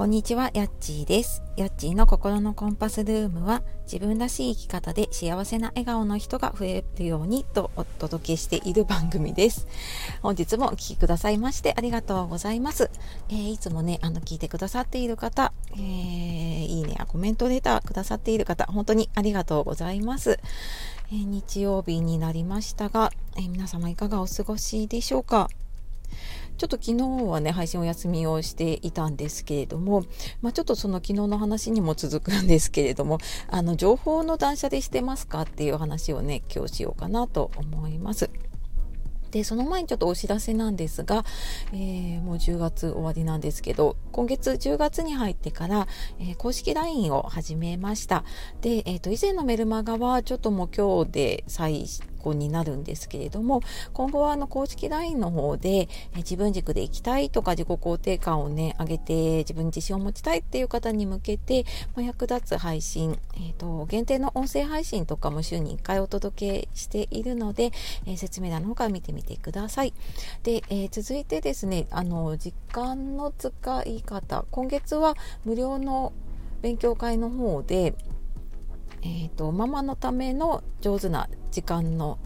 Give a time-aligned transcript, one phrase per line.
[0.00, 1.42] こんにちは、やっちーです。
[1.58, 9.66] やっちーの心のコンパスルームは自分らしい生き方で幸せな笑顔の人が増えるようにとお届けしている番組です。
[10.22, 12.90] 本日もお聴きくださいましてありがとうございます。
[13.28, 15.80] えー、いつもね、あの聞いてくださっている方、えー、
[16.64, 20.40] いいねやコメントレターくださっている方、本当にありがとうございます。
[21.12, 25.50] えー、日曜日になりましたが、え皆様いかがお過ごしでしょうか？
[26.60, 30.04] ちょっと昨日はね、配信お休みをしていたんですけれども、
[30.42, 33.16] まあ、ちょっとその昨日の話にも続くんですけれども、
[33.48, 38.28] あの、情報の断捨離してますかっていう話をね、今日しようかなと思います。
[39.30, 41.24] で、その前にちょっとお知らせなんですが、
[41.72, 48.22] えー、もう10月終わりなんですけど、今月10月に入ってから、えー、公式 LINE を始めました。
[48.60, 51.86] で、えっ、ー、と、以前のメルマガはちょっともう今日で最
[52.34, 67.72] になるんですけれども、今後はあの公式 LINE の方で、え自分軸で行きたいとか自己肯定感をね、上げて自分に自信を持ちたいっていう方に向けて、ま、役立つ配信、えっ、ー、と、限定の音声配信とかも週に1回お届けしているので、
[68.06, 69.94] えー、説明欄の方から見てみてください。
[70.42, 76.12] で、えー、続いてですね、あの、時間の使い方、今月は無料の
[76.62, 77.94] 勉強会の方で、
[79.02, 82.18] えーと、ママのための上手な時間の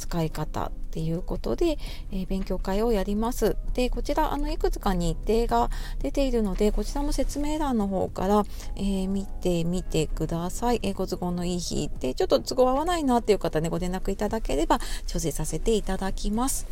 [0.00, 1.78] 使い方っていうことで、
[2.10, 3.56] えー、勉強会をやります。
[3.74, 5.70] で、こちら、あの、いくつか日程が
[6.00, 8.44] 出ているので、こちらも説明欄の方から、
[8.76, 10.80] えー、見てみてください。
[10.82, 16.66] えー、ご都合のいい日で、ちょっと都合合わないなっていう方ね、ご連絡いただければ、調整させていただきます。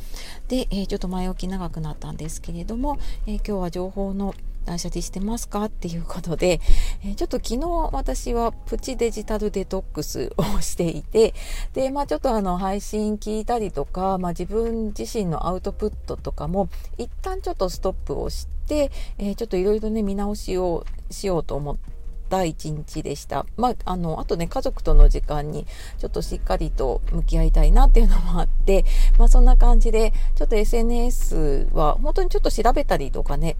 [0.48, 4.34] で、えちょっと前置き長くなったんですけれども、え今日は情報の
[4.68, 5.64] 断捨離してますか？
[5.64, 6.60] っていうことで、
[7.02, 11.34] えー、ちょっと昨日私はプチデジタルデトックスをしていて、
[11.72, 23.46] で、まあちょっとあの配信聞いたりとか、まあ自分自身のアウトプットとかも一旦ちょっとストップをして、えー、ちょっといろいろね見直しをしようと思って、第一日でした。
[23.56, 28.84] まあ、あの、あとね、家族との時間にちょっとしっかりと向き合いたいなっていうのもあって、
[29.18, 33.56] まあそんな感じで、ちょっと SNS は本当にちょっと調べたりとかね、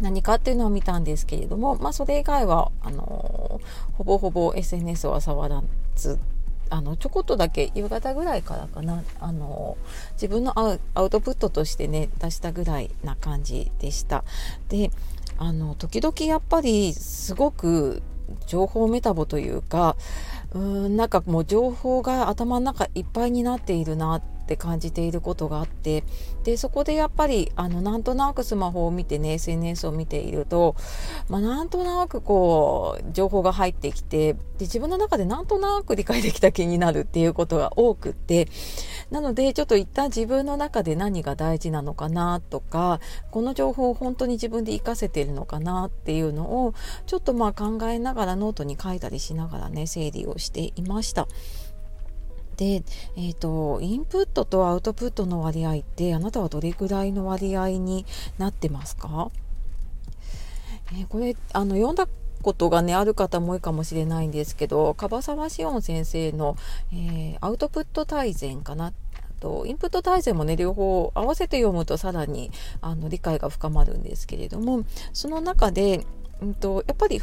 [0.00, 3.60] 何かっていうのを見たんですけれども、まあ、それ以外はあの
[3.92, 5.62] ほぼほぼ SNS は触ら
[5.94, 6.18] ず
[6.70, 9.76] あのちょこっとだけ夕方ぐらいからかなあの
[10.14, 14.24] 自分のアウトプットとしてね出したぐらいな感じでした。
[14.68, 14.90] で
[15.38, 18.02] あの時々やっぱりすごく
[18.46, 19.96] 情報メタボというか
[20.52, 26.04] うーんなんかもう情報が頭の中いっぱいになっているなってって感じていることがあって
[26.44, 30.76] でそこでやっぱりあのなんとなくスマホを見てね SNS を見ていると、
[31.28, 38.48] まあ、なんとなくこう情報が入ってきてで自分の中でなんとなく理解できた気になるっていうことが多くって
[39.10, 43.00] なのでちょっと一旦自分の中で何が大事なのかなとか
[43.30, 46.74] この情報を本当に自分で活かせているのかなっていうのを
[47.06, 51.26] ちょっとまあ考えながらノートに書いたりしながらね整理をしていました。
[52.54, 52.82] で、
[53.16, 58.06] え、ー、と、インプットとアウトプットの割合って、あなたはどれぐらいの割合に
[58.38, 59.30] なってますか、
[60.92, 62.08] えー、これ、あの、読んだ
[62.42, 66.56] ことがね、ある方も多いかもしれないんですけど、樺沢志音先生の、
[66.92, 68.92] えー、アウトプット大全かな
[69.44, 72.50] とインプット大全もね両方合わせて読むとさらに
[72.80, 76.06] あの理解が深まるんですけれどもその中で、
[76.40, 77.20] うんと、やっぱり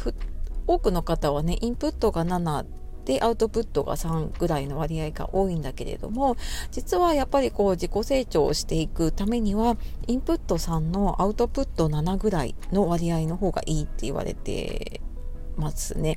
[0.68, 2.64] 多くの方はねインプットが7
[3.04, 6.36] でアウトプットが3ぐらいの割合が多いんだけれども
[6.70, 9.76] 実はやっぱりこう自己成長をしていくためには
[10.06, 15.00] インプット3のアウトプット7ぐらいの割合の方がいいって言われて
[15.56, 16.16] ますね。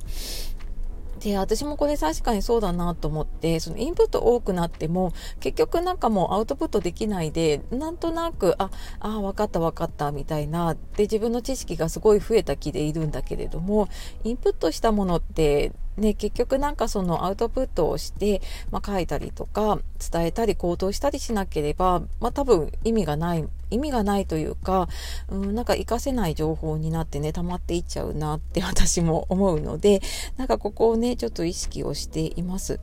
[1.20, 8.70] で、私もこれ確かにそうだなと思って、そのインプット多くなっても、結局なんかもうアウトプットできないで、なんとなく、あ、
[9.00, 13.88] あ、わかったわかったみたいな、で、自分の知識がすごい増えた気でいるんだけれども、
[14.24, 19.78] インプットしたものって、ね、結局なんかそのアウトプットをして、まあ、書いたりとか
[20.12, 24.88] 伝えたり行動したりしなければ、まあ、多分意味がない意味がないというか、
[25.28, 30.02] うん、なんか活かせない情報になってね溜まっていっちゃうなって私も思うので
[30.36, 32.78] なんかここをねちょっと意識をしています。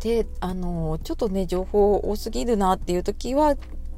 [0.00, 3.56] であのちょっとね情報多すぎるなっていう時は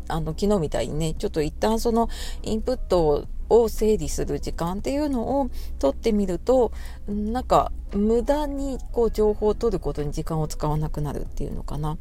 [0.09, 2.09] あの昨日みたいにねちょっと一旦その
[2.43, 6.73] インプットをを整理する時間っていうのを取ってみると
[7.09, 11.99] なんか無駄にこう情報を取ることに時間を使わなくなるっていうのかな。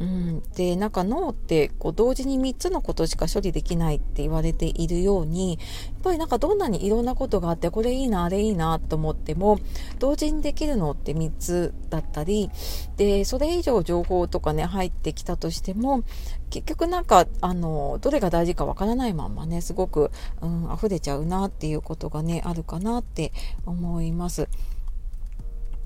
[0.00, 5.56] うん、でなんか脳ってこう同時に3つのことしか処理できないって言われているようにや
[5.98, 9.58] っぱりなんかどんなにいろんなことがあってこれいいなあれいいなと思っても
[9.98, 12.50] 同時にできるのって3つだったり
[12.96, 16.02] でそれ以上情報とかね入ってきたとしても
[16.50, 20.10] 結局なんかあのどれが大事かわからないまんまねすごく、
[20.42, 23.32] うん、溢溢れちゃうなっていうことがねあるかなって
[23.64, 24.48] 思います。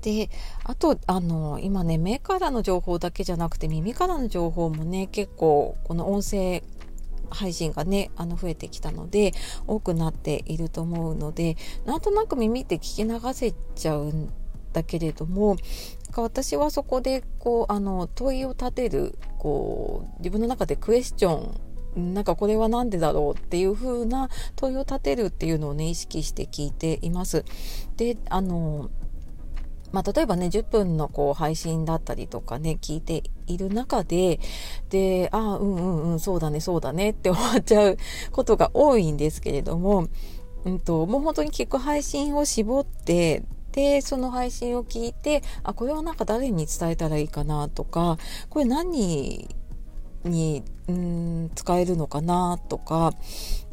[0.01, 0.29] で
[0.63, 6.63] あとあの今ね目からの情報だけじゃなくて耳からの情報もね結構この音声
[7.29, 9.33] 配信がねあの増えてきたので
[9.67, 11.55] 多くなっていると思うので
[11.85, 14.33] なんとなく耳って聞き流せちゃうん
[14.73, 15.57] だけれども
[16.11, 21.61] か私はそこでこうあの問いを立てるこう自分の中でクエスチョン
[21.95, 27.43] なんかこれは何でだろうっていう風な問いを立てるっていうのをね意識して聞いています。
[27.97, 28.89] であの
[29.91, 34.39] まあ、例えばね、10分のこう配信だったりとかね、聞いている中で、
[34.89, 37.97] で、ああ、うんうんうん、そうだね、そうだねって終わっちゃう
[38.31, 40.07] ことが多いんですけれども、
[40.63, 48.17] うんと、もう本当に聞く配信を絞って、で、その配信を聞いて、あ、これはなんか誰に伝えたらいいかなとか、
[48.49, 49.53] これ何
[50.23, 53.13] にうん使えるのかなとか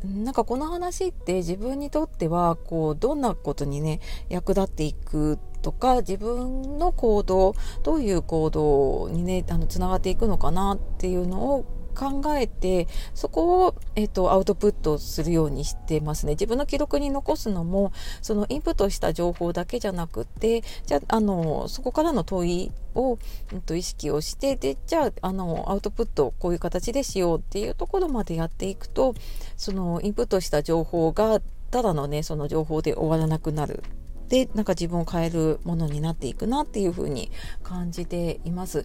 [0.05, 17.93] なんかこの話って自分にとってはこうどんなことにね役立っていくとか自分の行動どういう行動にねあのつながっていくのかなっていうのを考えてそこを、えっと、アウトプットするようにしてますね自分の記録に残すのも
[18.23, 23.19] そのインプットした情報だけじゃなくてじゃあのそこからの問いを、
[23.53, 29.15] えっと、意識をしてでじゃああのアウトプットをこういう形でしようっていうところまでやっていくと
[29.57, 31.41] そのインプットした情報が
[31.71, 33.83] ただのねその情報で終わらなくなる
[34.29, 37.31] でなんか自分を変えるものになっていくなっていうふうに
[37.63, 38.85] 感じています。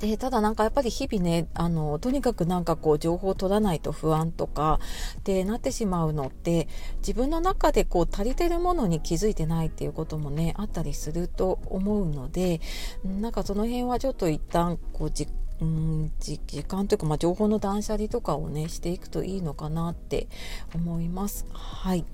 [0.00, 4.78] でただなんかやっぱり日々ねあのとにかくなんかこう情報を取らないと不安とか
[5.24, 12.60] でなってしまうのって自分の中でこう足りてるものに気づいてないっていうこともねあったりすると思うので
[13.04, 15.28] なんかその辺はちょっと一旦こうじ
[15.60, 20.28] うん時間というか、まあ、情報の断捨離とかをねしていくといいのかなって
[20.74, 21.46] 思います。
[21.52, 22.04] はい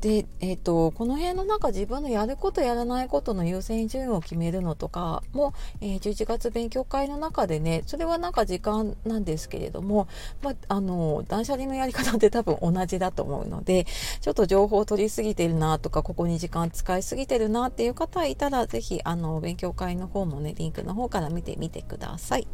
[0.00, 10.06] で、えーと、この辺の中自分のやることやらないことの優先順位を決めるのとかも、えー、11月勉強会の中でねそれはなんか時間なんですけれども、
[10.42, 13.86] まあ、あの断捨離のやり方って多分同じだと思うので
[14.20, 22.46] ちょっと情報を取りすぎてるなとかここに時間使いすぎてるなっていう方いたら是非あの勉強会の方もねリンクの方から見てみてください。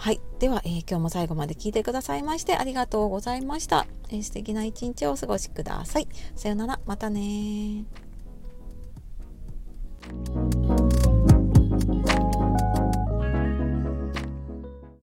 [0.00, 0.20] はい。
[0.38, 3.86] では、えー、今日も最後まで聞いてくださいましてありがとうございました。
[4.08, 6.08] えー、素敵な一日をお過ごしください。
[6.34, 6.80] さよなら。
[6.86, 7.84] またね